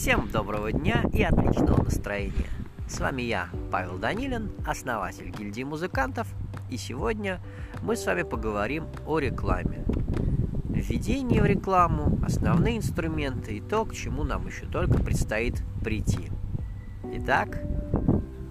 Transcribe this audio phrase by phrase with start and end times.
[0.00, 2.48] Всем доброго дня и отличного настроения.
[2.88, 6.26] С вами я, Павел Данилин, основатель гильдии музыкантов,
[6.70, 7.38] и сегодня
[7.82, 9.84] мы с вами поговорим о рекламе.
[10.70, 16.30] Введение в рекламу, основные инструменты и то, к чему нам еще только предстоит прийти.
[17.04, 17.62] Итак,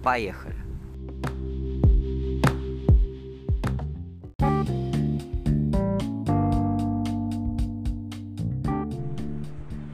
[0.04, 0.54] поехали.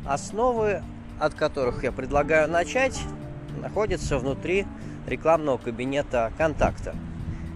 [0.05, 0.83] Основы
[1.19, 3.01] от которых я предлагаю начать,
[3.61, 4.67] находятся внутри
[5.07, 6.95] рекламного кабинета контакта.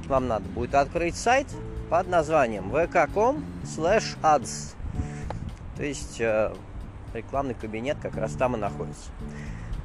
[0.07, 1.47] Вам надо будет открыть сайт
[1.89, 4.75] под названием vk.com slash ads.
[5.77, 6.53] То есть э,
[7.15, 9.11] рекламный кабинет как раз там и находится.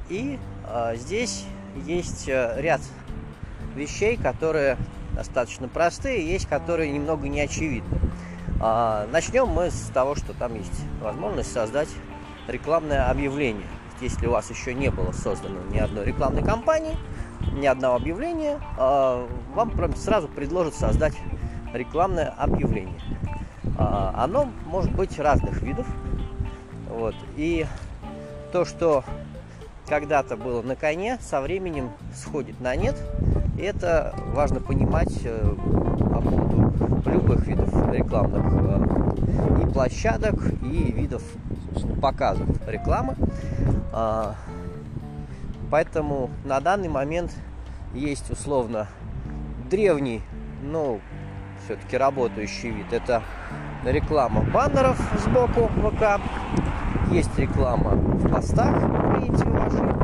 [0.08, 0.38] И
[0.68, 1.44] э, здесь
[1.84, 2.80] есть э, ряд
[3.74, 4.76] вещей, которые
[5.12, 7.98] достаточно простые, есть которые немного не очевидны.
[8.60, 11.88] А, начнем мы с того, что там есть возможность создать
[12.48, 13.66] рекламное объявление.
[14.00, 16.96] Если у вас еще не было создано ни одной рекламной кампании,
[17.52, 21.14] ни одного объявления, а, вам сразу предложат создать
[21.72, 23.00] рекламное объявление.
[23.78, 25.86] А, оно может быть разных видов.
[26.88, 27.14] Вот.
[27.36, 27.66] И
[28.52, 29.04] то, что
[29.88, 32.96] когда-то было на коне, со временем сходит на нет.
[33.58, 35.54] И это важно понимать э,
[35.98, 36.72] по поводу
[37.06, 41.22] любых видов рекламных э, и площадок, и видов
[42.00, 43.16] показов рекламы.
[43.92, 44.34] А,
[45.70, 47.34] поэтому на данный момент
[47.94, 48.88] есть условно
[49.70, 50.22] древний,
[50.62, 51.00] но
[51.64, 52.92] все-таки работающий вид.
[52.92, 53.22] Это
[53.84, 56.20] реклама баннеров сбоку ВК.
[57.10, 58.74] Есть реклама в постах,
[59.20, 59.96] видите, ваши.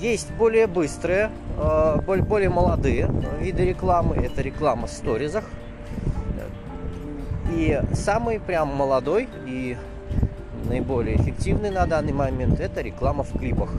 [0.00, 3.08] Есть более быстрые, а, более молодые
[3.40, 4.16] виды рекламы.
[4.16, 5.44] Это реклама в сторизах.
[7.52, 9.76] И самый прям молодой и
[10.64, 13.70] наиболее эффективный на данный момент это реклама в клипах.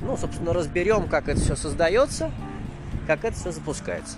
[0.00, 2.30] Ну, собственно, разберем, как это все создается,
[3.06, 4.16] как это все запускается.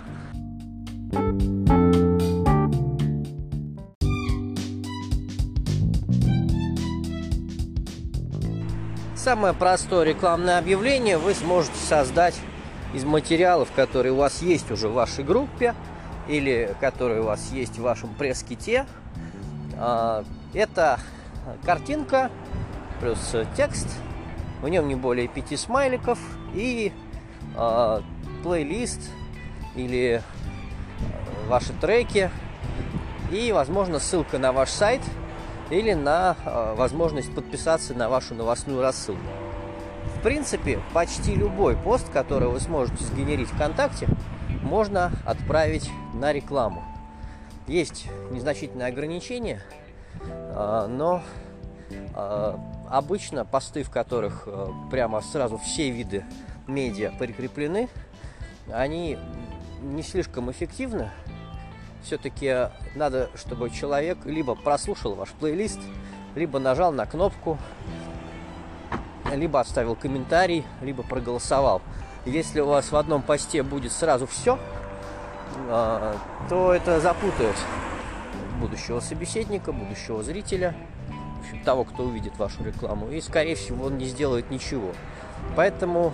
[9.15, 12.35] Самое простое рекламное объявление вы сможете создать
[12.93, 15.73] из материалов, которые у вас есть уже в вашей группе
[16.27, 18.85] или которые у вас есть в вашем пресс-ките.
[19.77, 20.23] А,
[20.53, 20.99] это
[21.65, 22.29] картинка
[23.01, 23.87] плюс текст,
[24.61, 26.17] в нем не более пяти смайликов
[26.53, 26.93] и
[27.57, 28.01] э,
[28.43, 29.01] плейлист
[29.75, 30.21] или
[31.47, 32.31] ваши треки
[33.29, 35.01] и, возможно, ссылка на ваш сайт
[35.69, 36.37] или на
[36.77, 39.19] возможность подписаться на вашу новостную рассылку
[40.23, 44.07] принципе, почти любой пост, который вы сможете сгенерить ВКонтакте,
[44.61, 46.83] можно отправить на рекламу.
[47.67, 49.61] Есть незначительные ограничения,
[50.23, 51.21] а, но
[52.15, 52.57] а,
[52.89, 56.25] обычно посты, в которых а, прямо сразу все виды
[56.67, 57.89] медиа прикреплены,
[58.71, 59.17] они
[59.81, 61.09] не слишком эффективны.
[62.01, 65.79] Все-таки надо, чтобы человек либо прослушал ваш плейлист,
[66.35, 67.57] либо нажал на кнопку
[69.35, 71.81] либо оставил комментарий, либо проголосовал.
[72.25, 74.57] Если у вас в одном посте будет сразу все,
[75.69, 76.15] а,
[76.49, 77.55] то это запутает
[78.59, 80.75] будущего собеседника, будущего зрителя,
[81.63, 84.91] того, кто увидит вашу рекламу, и, скорее всего, он не сделает ничего.
[85.55, 86.13] Поэтому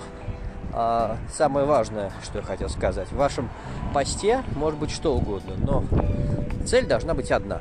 [0.74, 3.50] а, самое важное, что я хотел сказать, в вашем
[3.94, 5.84] посте может быть что угодно, но
[6.66, 7.60] цель должна быть одна.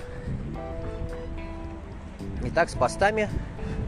[2.44, 3.28] Итак, с постами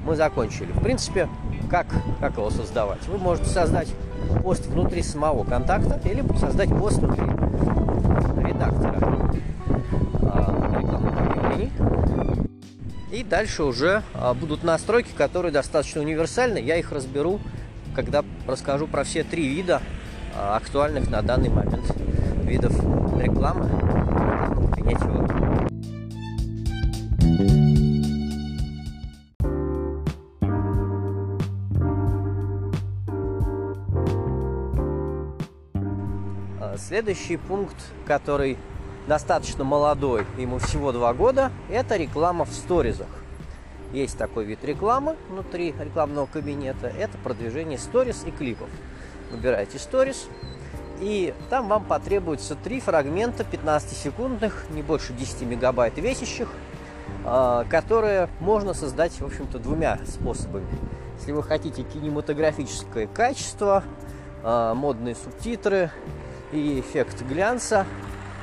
[0.04, 0.72] мы закончили.
[0.72, 1.28] В принципе,
[1.70, 1.86] как,
[2.18, 3.06] как его создавать?
[3.06, 3.88] Вы можете создать
[4.42, 7.24] пост внутри самого контакта или создать пост внутри
[8.44, 9.32] редактора
[10.22, 10.56] а.
[13.12, 16.58] И дальше уже а, будут настройки, которые достаточно универсальны.
[16.58, 17.40] Я их разберу,
[17.94, 19.80] когда расскажу про все три вида
[20.36, 21.84] а, актуальных на данный момент
[22.44, 22.74] видов
[23.20, 25.19] рекламы в
[37.00, 37.76] Следующий пункт,
[38.06, 38.58] который
[39.08, 43.08] достаточно молодой, ему всего два года, это реклама в сторизах.
[43.90, 46.88] Есть такой вид рекламы внутри рекламного кабинета.
[46.88, 48.68] Это продвижение сторис и клипов.
[49.32, 50.28] Выбираете сторис,
[51.00, 56.50] и там вам потребуется три фрагмента 15-секундных, не больше 10 мегабайт весящих,
[57.24, 60.68] а, которые можно создать, в общем-то, двумя способами.
[61.18, 63.84] Если вы хотите кинематографическое качество,
[64.42, 65.90] а, модные субтитры
[66.52, 67.86] и эффект глянца.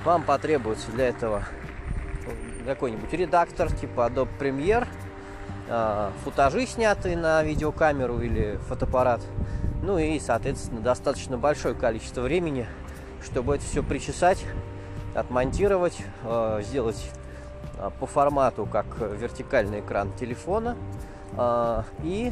[0.05, 1.43] Вам потребуется для этого
[2.67, 4.87] какой-нибудь редактор типа Adobe Premiere,
[5.69, 9.21] э, футажи снятые на видеокамеру или фотоаппарат,
[9.81, 12.67] ну и, соответственно, достаточно большое количество времени,
[13.23, 14.43] чтобы это все причесать,
[15.15, 17.09] отмонтировать, э, сделать
[17.77, 20.75] э, по формату, как вертикальный экран телефона,
[22.03, 22.31] и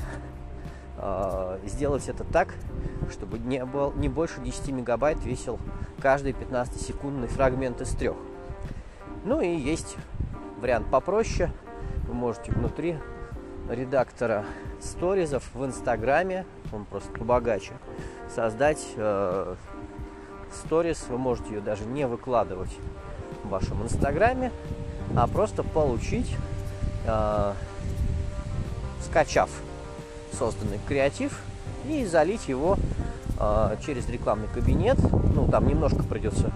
[1.66, 2.56] сделать это так,
[3.12, 5.60] чтобы не, был, не больше 10 мегабайт весил
[6.02, 8.16] каждый 15-секундный фрагмент из трех.
[9.24, 9.98] Ну и есть
[10.60, 11.52] вариант попроще.
[12.08, 12.98] Вы можете внутри
[13.70, 14.46] редактора
[14.80, 17.74] сторизов в Инстаграме, он просто побогаче,
[18.34, 19.56] создать э.
[20.70, 22.70] Вы можете ее даже не выкладывать
[23.44, 24.54] в вашем Инстаграме,
[25.18, 26.34] а просто получить,
[27.06, 27.54] э,
[29.04, 29.50] скачав
[30.32, 31.42] созданный креатив
[31.88, 32.78] и залить его
[33.40, 34.98] э, через рекламный кабинет.
[35.34, 36.52] Ну, там немножко придется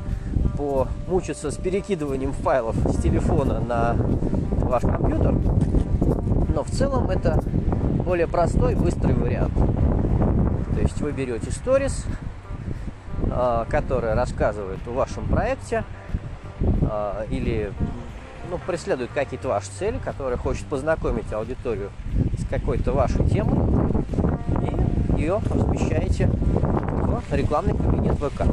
[0.57, 3.95] помучиться с перекидыванием файлов с телефона на
[4.51, 5.33] ваш компьютер.
[6.53, 7.41] Но в целом это
[8.05, 9.53] более простой, быстрый вариант.
[10.73, 12.05] То есть вы берете сторис,
[13.21, 15.83] э, которая рассказывает о вашем проекте
[16.59, 17.71] э, или
[18.49, 21.91] ну, преследует какие-то ваши цели, которые хочет познакомить аудиторию
[22.37, 23.98] с какой-то вашей темой,
[25.19, 28.43] ее размещаете в рекламный кабинет ВК.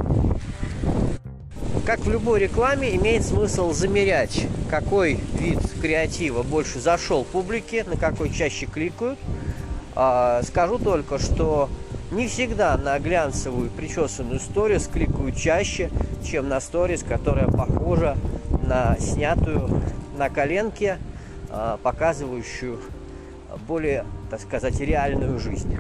[1.85, 8.31] Как в любой рекламе, имеет смысл замерять, какой вид креатива больше зашел публике, на какой
[8.31, 9.19] чаще кликают.
[9.95, 11.71] А, скажу только, что
[12.11, 15.91] не всегда на глянцевую причесанную сторис кликают чаще,
[16.25, 18.17] чем на сторис, которая похожа
[18.67, 19.83] на снятую
[20.19, 20.99] на коленке,
[21.51, 22.81] а, показывающую
[23.69, 25.77] более, так сказать, реальную жизнь.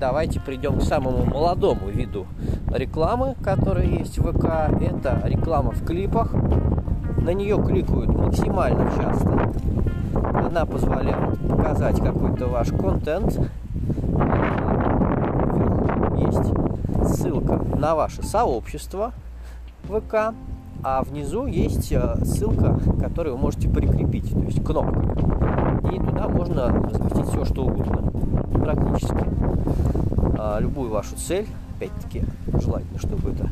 [0.00, 2.26] Давайте придем к самому молодому виду
[2.68, 4.46] рекламы, которая есть в ВК.
[4.80, 6.32] Это реклама в клипах.
[7.18, 9.52] На нее кликают максимально часто.
[10.14, 13.38] Она позволяет показать какой-то ваш контент.
[16.16, 19.12] Есть ссылка на ваше сообщество
[19.84, 20.34] ВК,
[20.82, 25.00] а внизу есть э, ссылка, которую вы можете прикрепить, то есть кнопка.
[25.92, 28.10] И туда можно разместить все, что угодно,
[28.64, 29.39] практически.
[30.42, 31.46] А, любую вашу цель,
[31.76, 33.50] опять-таки, желательно, чтобы это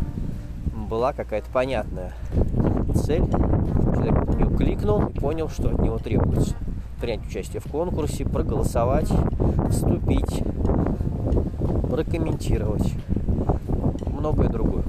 [0.88, 2.14] была какая-то понятная
[2.94, 3.26] цель.
[3.28, 6.56] Человек на нее кликнул и понял, что от него требуется.
[6.98, 9.12] Принять участие в конкурсе, проголосовать,
[9.68, 10.42] вступить,
[11.90, 12.90] прокомментировать,
[14.06, 14.84] многое другое.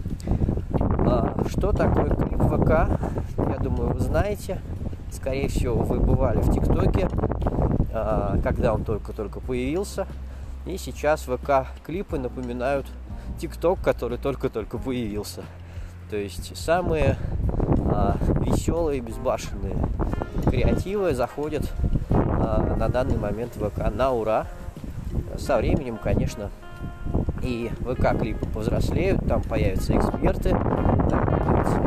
[0.79, 2.97] А, что такое клип ВК?
[3.39, 4.61] Я думаю, вы знаете.
[5.11, 7.09] Скорее всего, вы бывали в ТикТоке,
[7.93, 10.07] а, когда он только-только появился.
[10.65, 12.85] И сейчас ВК-клипы напоминают
[13.39, 15.43] ТикТок, который только-только появился.
[16.09, 17.17] То есть самые
[17.91, 19.75] а, веселые, безбашенные
[20.45, 21.71] креативы заходят
[22.09, 24.47] а, на данный момент ВК на ура.
[25.37, 26.49] Со временем, конечно,
[27.41, 31.77] и ВК-клипы повзрослеют, там появятся эксперты, там появятся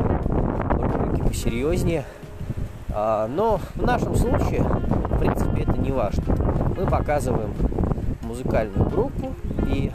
[0.99, 2.05] ролики посерьезнее.
[2.95, 6.25] А, но в нашем случае, в принципе, это не важно.
[6.77, 7.55] Мы показываем
[8.33, 9.35] музыкальную группу,
[9.69, 9.93] и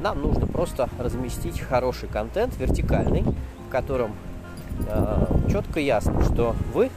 [0.00, 3.24] нам нужно просто разместить хороший контент, вертикальный,
[3.66, 4.12] в котором
[4.88, 6.90] э, четко ясно, что вы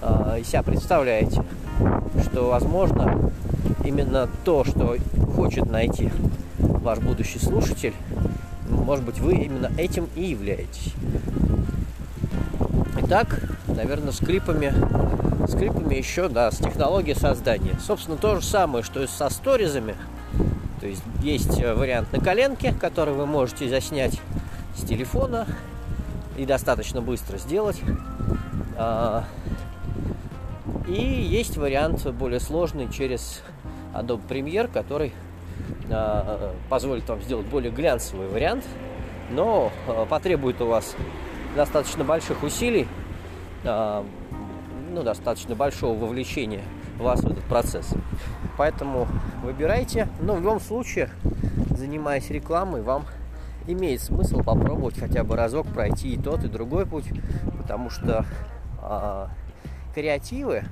[0.00, 1.42] э, себя представляете,
[2.22, 3.32] что, возможно,
[3.84, 4.96] именно то, что
[5.34, 6.10] хочет найти
[6.58, 7.94] ваш будущий слушатель,
[8.68, 10.94] может быть, вы именно этим и являетесь.
[13.02, 14.72] Итак, наверное, с клипами,
[15.46, 17.78] с клипами еще, да, с технологией создания.
[17.80, 19.94] Собственно, то же самое, что и со сторизами.
[20.80, 24.20] То есть есть э, вариант на коленке, который вы можете заснять
[24.76, 25.46] с телефона
[26.36, 27.80] и достаточно быстро сделать.
[28.76, 29.24] А,
[30.88, 33.42] и есть вариант более сложный через
[33.94, 35.12] Adobe Premiere, который
[35.90, 38.64] а, позволит вам сделать более глянцевый вариант,
[39.30, 40.94] но а, потребует у вас
[41.54, 42.88] достаточно больших усилий,
[43.64, 44.04] а,
[44.94, 46.62] ну, достаточно большого вовлечения
[46.98, 47.92] вас в этот процесс.
[48.56, 49.08] Поэтому
[49.42, 50.08] выбирайте.
[50.20, 51.10] Но в любом случае,
[51.76, 53.04] занимаясь рекламой, вам
[53.66, 57.06] имеет смысл попробовать хотя бы разок пройти и тот, и другой путь,
[57.58, 58.24] потому что
[58.82, 59.26] э,
[59.94, 60.64] креативы,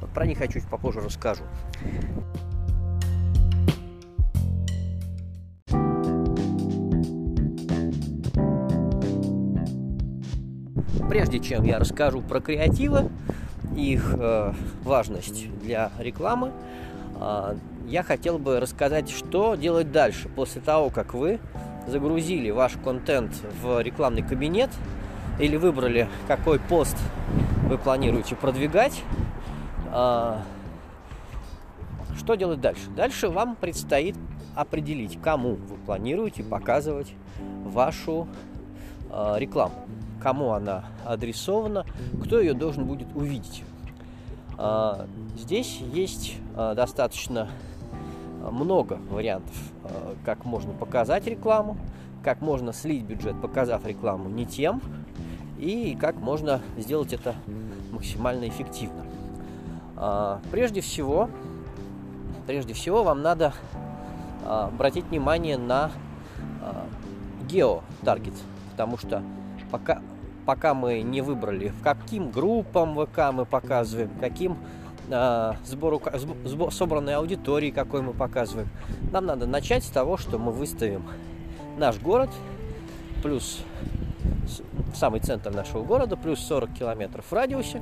[0.00, 1.44] вот про них я чуть попозже расскажу.
[11.08, 13.08] Прежде чем я расскажу про креативы,
[13.76, 14.52] их э,
[14.82, 16.52] важность для рекламы,
[17.16, 21.38] э, я хотел бы рассказать, что делать дальше после того, как вы
[21.86, 24.70] загрузили ваш контент в рекламный кабинет
[25.38, 26.96] или выбрали, какой пост
[27.68, 29.02] вы планируете продвигать.
[29.90, 30.42] А,
[32.16, 32.88] что делать дальше?
[32.96, 34.16] Дальше вам предстоит
[34.54, 37.12] определить, кому вы планируете показывать
[37.64, 38.53] вашу а,
[39.36, 39.74] рекламу,
[40.22, 41.84] кому она адресована,
[42.22, 43.62] кто ее должен будет увидеть.
[44.56, 45.06] А,
[45.36, 47.48] здесь есть достаточно
[48.50, 49.56] много вариантов,
[50.24, 51.76] как можно показать рекламу,
[52.22, 54.82] как можно слить бюджет, показав рекламу не тем,
[55.58, 57.34] и как можно сделать это
[57.90, 59.04] максимально эффективно.
[60.50, 61.30] Прежде всего,
[62.46, 63.54] прежде всего вам надо
[64.44, 65.90] а, обратить внимание на
[66.62, 66.86] а,
[67.48, 68.34] гео-таргет,
[68.74, 69.22] потому что
[69.70, 70.02] пока,
[70.46, 74.56] пока мы не выбрали, в каким группам ВК мы показываем, каким
[75.12, 76.02] а, сбору,
[76.44, 78.68] сбор, собранной аудитории, какой мы показываем,
[79.12, 81.04] нам надо начать с того, что мы выставим
[81.78, 82.30] наш город
[83.22, 83.60] плюс
[84.92, 87.80] самый центр нашего города, плюс 40 километров в радиусе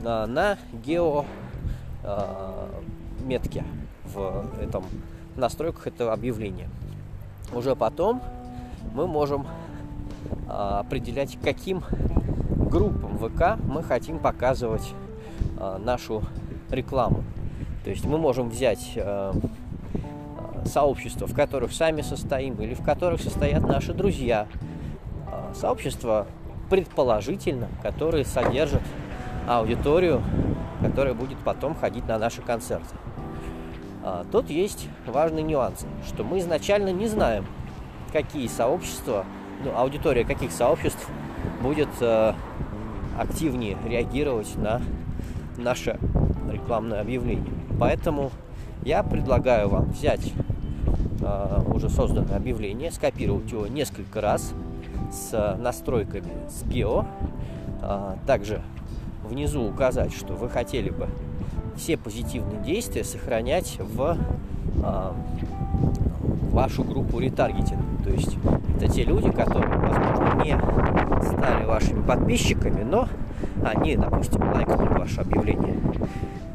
[0.00, 1.24] на гео
[3.24, 3.64] метке
[4.04, 4.84] в этом
[5.34, 6.68] в настройках этого объявления.
[7.52, 8.22] Уже потом
[8.94, 9.46] мы можем
[10.48, 11.82] определять, каким
[12.70, 14.94] группам ВК мы хотим показывать
[15.58, 16.22] а, нашу
[16.70, 17.24] рекламу.
[17.84, 19.32] То есть мы можем взять а,
[20.64, 24.46] сообщества, в которых сами состоим, или в которых состоят наши друзья.
[25.54, 26.26] Сообщества,
[26.68, 28.82] предположительно, которые содержат
[29.46, 30.22] аудиторию,
[30.80, 32.94] которая будет потом ходить на наши концерты.
[34.02, 37.46] А, тут есть важный нюанс, что мы изначально не знаем,
[38.12, 39.24] какие сообщества,
[39.64, 41.08] ну, аудитория каких сообществ
[41.62, 42.34] будет э,
[43.18, 44.82] активнее реагировать на
[45.56, 45.98] наше
[46.50, 47.52] рекламное объявление.
[47.78, 48.30] Поэтому
[48.84, 50.32] я предлагаю вам взять
[51.20, 54.52] э, уже созданное объявление, скопировать его несколько раз
[55.10, 57.06] с настройками с гео,
[57.82, 58.60] э, также
[59.24, 61.08] внизу указать, что вы хотели бы
[61.76, 64.16] все позитивные действия сохранять в
[64.82, 65.12] э,
[66.52, 67.80] вашу группу ретаргетинг.
[68.04, 68.36] То есть
[68.76, 70.56] это те люди, которые, возможно, не
[71.24, 73.08] стали вашими подписчиками, но
[73.64, 75.74] они, допустим, лайкнули ваше объявление,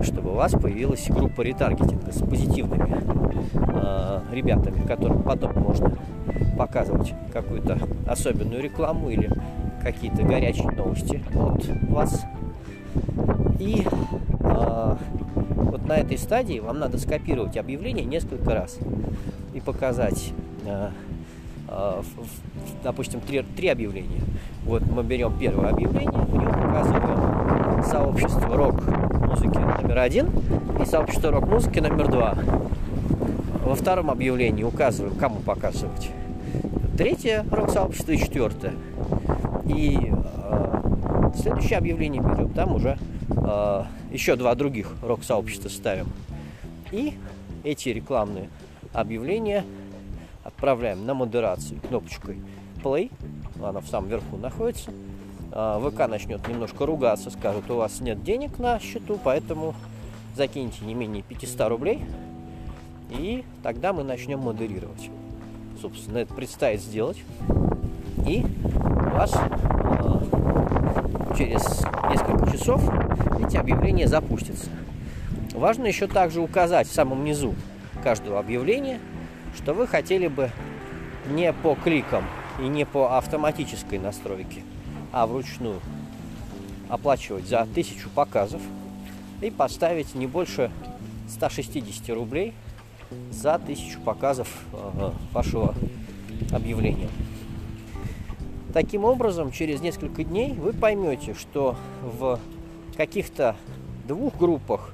[0.02, 2.96] чтобы у вас появилась группа ретаргетинга с позитивными
[3.54, 5.98] э, ребятами, которым потом можно
[6.58, 9.30] показывать какую-то особенную рекламу или
[9.82, 12.26] какие-то горячие новости от вас.
[13.60, 13.86] И
[14.40, 14.96] э,
[15.48, 18.78] вот на этой стадии вам надо скопировать объявление несколько раз
[19.54, 20.32] и показать,
[20.66, 20.90] э,
[21.70, 22.02] э,
[22.84, 24.22] допустим, три, три объявления.
[24.64, 30.30] Вот мы берем первое объявление, в нем указываем сообщество рок-музыки номер один
[30.82, 32.36] и сообщество рок-музыки номер два.
[33.64, 36.10] Во втором объявлении указываем, кому показывать.
[36.98, 38.74] Третье рок-сообщество и четвертое.
[39.66, 42.98] И э, следующее объявление берем, там уже
[43.30, 46.08] э, еще два других рок-сообщества ставим.
[46.92, 47.14] И
[47.64, 48.50] эти рекламные
[48.94, 49.64] объявления
[50.44, 52.38] отправляем на модерацию кнопочкой
[52.84, 53.12] play.
[53.62, 54.92] Она в самом верху находится.
[55.52, 59.76] Э, ВК начнет немножко ругаться, скажет, у вас нет денег на счету, поэтому
[60.36, 62.02] закиньте не менее 500 рублей.
[63.10, 65.10] И тогда мы начнем модерировать.
[65.82, 67.18] Собственно, это предстоит сделать.
[68.28, 68.46] И
[69.14, 69.34] вас
[71.38, 72.84] через несколько часов
[73.40, 74.70] эти объявления запустятся.
[75.54, 77.56] Важно еще также указать в самом низу
[78.04, 79.00] каждого объявления,
[79.56, 80.52] что вы хотели бы
[81.30, 82.26] не по кликам
[82.60, 84.64] и не по автоматической настройке,
[85.12, 85.80] а вручную
[86.90, 88.62] оплачивать за тысячу показов
[89.42, 90.72] и поставить не больше
[91.30, 92.54] 160 рублей
[93.32, 94.48] за тысячу показов
[95.32, 95.76] вашего
[96.52, 97.10] объявления.
[98.74, 102.40] Таким образом, через несколько дней вы поймете, что в
[102.96, 103.56] каких-то
[104.08, 104.94] двух группах,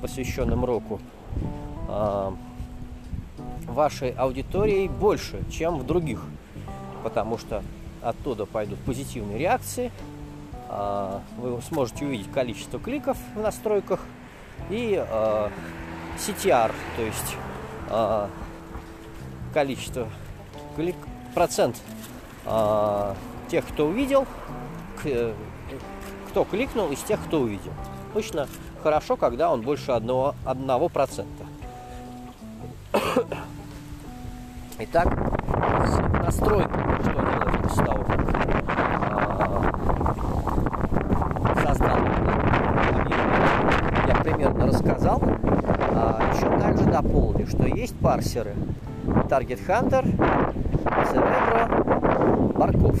[0.00, 1.00] посвященным року,
[1.88, 2.34] а,
[3.66, 6.22] вашей аудитории больше, чем в других,
[7.02, 7.62] потому что
[8.02, 9.90] оттуда пойдут позитивные реакции,
[10.68, 14.00] а, вы сможете увидеть количество кликов в настройках
[14.70, 15.50] и а,
[16.18, 17.36] CTR, то есть
[17.90, 18.30] а,
[19.52, 20.08] количество
[20.76, 20.96] клик,
[21.34, 21.80] процент
[23.52, 24.26] тех, кто увидел,
[25.04, 25.34] э,
[26.30, 27.72] кто кликнул из тех, кто увидел.
[28.10, 28.48] Обычно
[28.82, 30.34] хорошо, когда он больше 1%.
[30.44, 31.26] 1%.
[34.84, 35.16] Итак,
[36.24, 38.20] настройка, что делать после того, как
[39.12, 39.72] а,
[41.64, 41.98] создал
[44.08, 45.22] я примерно рассказал.
[45.94, 48.54] А, еще также дополню что есть парсеры
[49.04, 50.04] Target Hunter,
[51.12, 52.98] Cerebro, Barkov.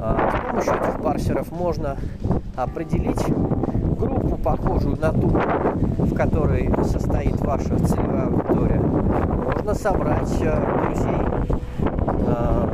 [0.00, 1.96] А, с помощью этих парсеров можно
[2.56, 3.24] определить
[3.98, 8.80] группу, похожую на ту, в которой состоит ваша целевая аудитория.
[8.80, 11.20] Можно собрать э, друзей
[12.26, 12.68] э,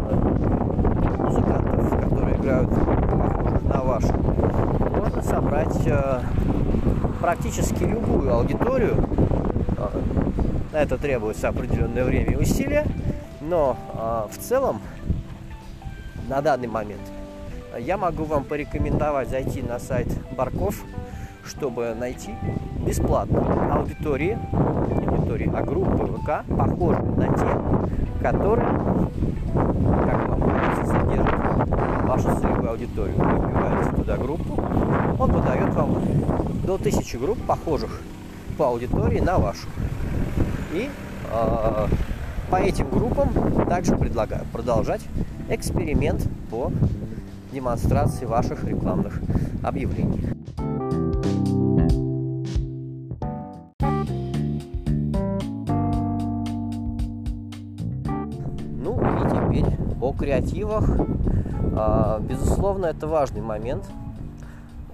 [1.18, 4.12] музыкантов, которые играют похожих на вашу.
[4.96, 6.20] Можно собрать э,
[7.20, 8.96] практически любую аудиторию.
[10.72, 12.84] На это требуется определенное время и усилия,
[13.40, 13.76] но
[14.30, 14.80] в целом
[16.28, 17.00] на данный момент
[17.78, 20.84] я могу вам порекомендовать зайти на сайт Барков
[21.46, 22.34] чтобы найти
[22.84, 28.66] бесплатно аудитории, не аудитории, а группы ВК, похожие на те, которые,
[30.04, 31.68] как вам кажется, содержат
[32.04, 33.16] вашу целевую аудиторию.
[33.16, 34.60] Вы вбиваете туда группу,
[35.18, 35.96] он выдает вам
[36.64, 38.00] до тысячи групп, похожих
[38.58, 39.68] по аудитории на вашу.
[40.72, 40.90] И
[41.32, 41.86] э,
[42.50, 43.30] по этим группам
[43.68, 45.02] также предлагаю продолжать
[45.48, 46.72] эксперимент по
[47.52, 49.20] демонстрации ваших рекламных
[49.62, 50.36] объявлений.
[60.06, 60.84] о креативах.
[61.74, 63.84] А, безусловно, это важный момент.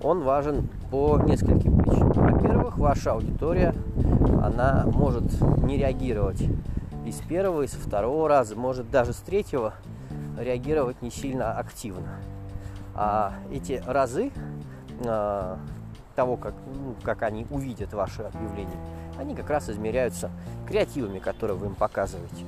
[0.02, 2.12] Он важен по нескольким причинам.
[2.12, 3.74] Во-первых, ваша аудитория,
[4.42, 5.24] она может
[5.62, 6.42] не реагировать
[7.06, 9.74] из первого, из второго раза, может даже с третьего
[10.38, 12.18] реагировать не сильно активно.
[12.94, 14.30] А эти разы
[15.06, 15.58] а,
[16.14, 18.76] того, как, ну, как они увидят ваше объявление,
[19.18, 20.30] они как раз измеряются
[20.66, 22.44] креативами, которые вы им показываете.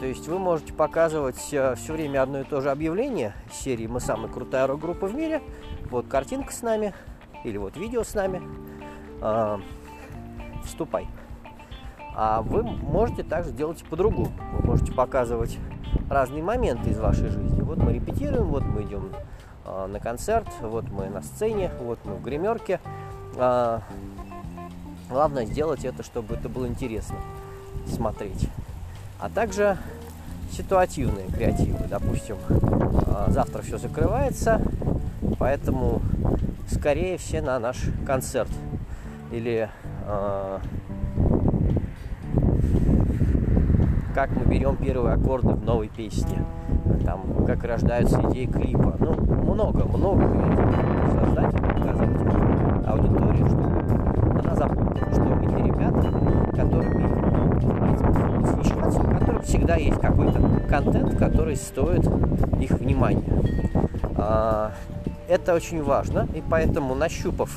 [0.00, 4.00] То есть вы можете показывать э, все время одно и то же объявление серии «Мы
[4.00, 5.40] самая крутая рок-группа в мире».
[5.90, 6.92] Вот картинка с нами,
[7.44, 8.42] или вот видео с нами.
[9.20, 9.60] А,
[10.64, 11.06] вступай.
[12.14, 14.32] А вы можете также делать по-другому.
[14.52, 15.58] Вы можете показывать
[16.10, 17.62] разные моменты из вашей жизни.
[17.62, 19.12] Вот мы репетируем, вот мы идем
[19.64, 22.80] на концерт, вот мы на сцене, вот мы в гримерке.
[23.36, 23.82] А,
[25.08, 27.16] главное сделать это, чтобы это было интересно
[27.86, 28.48] смотреть
[29.24, 29.78] а также
[30.52, 31.78] ситуативные креативы.
[31.88, 32.36] Допустим,
[33.06, 34.60] а, завтра все закрывается,
[35.38, 36.02] поэтому
[36.70, 38.50] скорее все на наш концерт.
[39.32, 39.70] Или
[40.06, 40.58] э,
[44.14, 46.44] как мы берем первые аккорды в новой песне,
[47.04, 48.94] там, как рождаются идеи клипа.
[49.00, 49.14] Ну,
[49.52, 50.22] много, много
[51.12, 56.12] создать, показывать аудитории, чтобы она запомнила, что эти ребята,
[56.54, 57.14] которыми
[59.42, 62.08] всегда есть какой-то контент, который стоит
[62.60, 63.24] их внимания.
[64.16, 64.72] А,
[65.28, 67.50] это очень важно, и поэтому нащупав,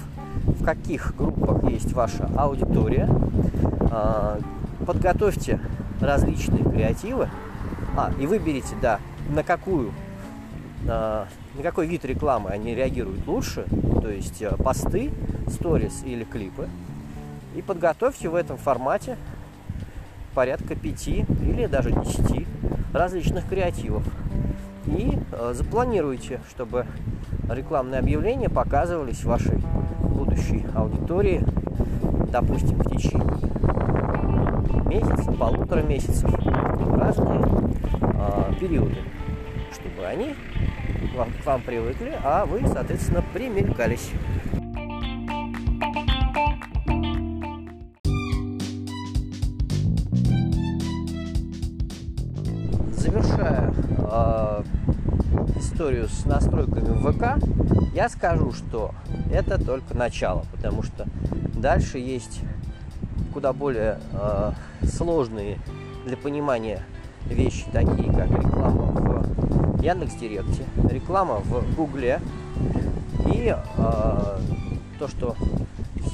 [0.46, 3.08] в каких группах есть ваша аудитория,
[3.91, 4.39] а,
[4.86, 5.60] подготовьте
[6.01, 7.29] различные креативы,
[7.95, 9.91] а, и выберите, да, на какую
[10.88, 11.27] на
[11.63, 13.65] какой вид рекламы они реагируют лучше,
[14.01, 15.12] то есть э, посты,
[15.49, 16.69] сторис или клипы,
[17.55, 19.17] и подготовьте в этом формате
[20.33, 22.45] порядка пяти или даже десяти
[22.93, 24.03] различных креативов.
[24.86, 26.86] И э, запланируйте, чтобы
[27.49, 29.57] рекламные объявления показывались вашей
[30.01, 31.43] будущей аудитории,
[32.31, 33.37] допустим, в течение
[34.97, 37.45] месяца, полутора месяцев, разные
[38.01, 38.97] э, периоды,
[39.73, 40.36] чтобы они
[41.41, 44.12] к вам привыкли, а вы, соответственно, примелькались.
[52.91, 54.63] завершая э,
[55.55, 57.41] историю с настройками ВК,
[57.95, 58.91] я скажу, что
[59.31, 61.05] это только начало, потому что
[61.55, 62.41] дальше есть
[63.38, 64.52] куда более э,
[64.84, 65.60] сложные
[66.08, 66.82] для понимания
[67.26, 72.19] вещи, такие как реклама в Яндекс Директе, реклама в Гугле
[73.28, 74.39] и э,
[74.97, 75.36] то, что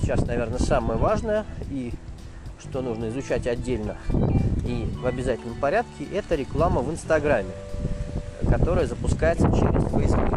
[0.02, 1.94] сейчас, наверное, самое важное и
[2.60, 3.96] что нужно изучать отдельно
[4.66, 7.52] и в обязательном порядке, это реклама в Инстаграме,
[8.50, 10.28] которая запускается через Facebook.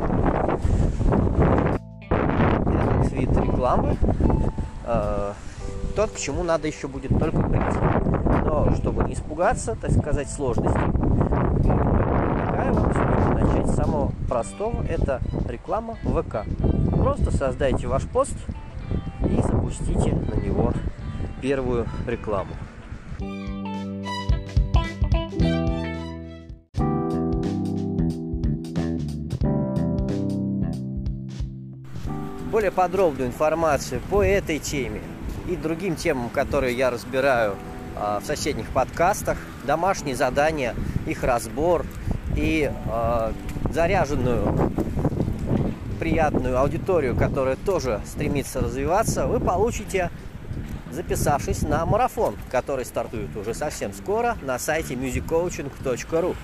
[2.13, 3.97] Этот вид рекламы
[4.85, 5.33] э,
[5.97, 7.79] тот, к чему надо еще будет только прийти.
[8.45, 14.85] Но чтобы не испугаться, так сказать, сложностей, предлагаю вам все начать с самого простого.
[14.87, 16.45] Это реклама ВК.
[16.93, 18.37] Просто создайте ваш пост
[19.23, 20.75] и запустите на него
[21.41, 22.53] первую рекламу.
[32.53, 35.01] Более подробную информацию по этой теме
[35.49, 37.57] и другим темам, которые я разбираю
[38.21, 40.75] в соседних подкастах, домашние задания,
[41.07, 41.87] их разбор
[42.37, 42.71] и
[43.71, 44.73] заряженную
[45.99, 50.11] приятную аудиторию, которая тоже стремится развиваться, вы получите,
[50.93, 56.37] записавшись на марафон, который стартует уже совсем скоро на сайте musiccoaching.ru.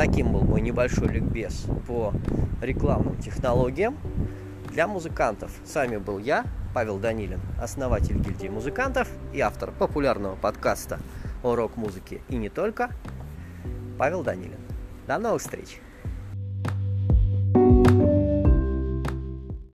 [0.00, 2.14] Таким был мой небольшой ликбез по
[2.62, 3.98] рекламным технологиям
[4.70, 5.50] для музыкантов.
[5.62, 11.00] С вами был я, Павел Данилин, основатель гильдии музыкантов и автор популярного подкаста
[11.42, 12.88] о рок-музыке и не только,
[13.98, 14.60] Павел Данилин.
[15.06, 15.82] До новых встреч!